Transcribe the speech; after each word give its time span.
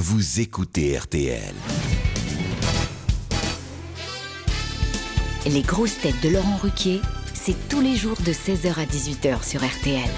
vous 0.00 0.40
écoutez 0.40 0.96
RTL. 0.96 1.54
Les 5.44 5.60
grosses 5.60 5.98
têtes 6.00 6.22
de 6.22 6.30
Laurent 6.30 6.56
Ruquier, 6.56 7.02
c'est 7.34 7.68
tous 7.68 7.82
les 7.82 7.96
jours 7.96 8.16
de 8.24 8.32
16h 8.32 8.78
à 8.78 8.86
18h 8.86 9.46
sur 9.46 9.62
RTL. 9.62 10.08